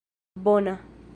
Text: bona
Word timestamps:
bona 0.41 0.77